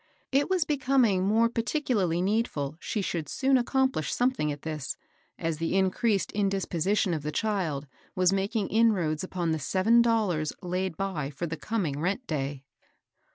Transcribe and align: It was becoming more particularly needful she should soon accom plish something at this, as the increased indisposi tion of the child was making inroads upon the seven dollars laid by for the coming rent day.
It 0.31 0.49
was 0.49 0.63
becoming 0.65 1.27
more 1.27 1.47
particularly 1.47 2.23
needful 2.23 2.75
she 2.79 3.03
should 3.03 3.29
soon 3.29 3.55
accom 3.55 3.93
plish 3.93 4.11
something 4.11 4.51
at 4.51 4.63
this, 4.63 4.97
as 5.37 5.57
the 5.59 5.75
increased 5.77 6.33
indisposi 6.33 6.97
tion 6.97 7.13
of 7.13 7.21
the 7.21 7.31
child 7.31 7.85
was 8.15 8.33
making 8.33 8.69
inroads 8.69 9.23
upon 9.23 9.51
the 9.51 9.59
seven 9.59 10.01
dollars 10.01 10.53
laid 10.63 10.97
by 10.97 11.29
for 11.29 11.45
the 11.45 11.55
coming 11.55 11.99
rent 11.99 12.25
day. 12.25 12.63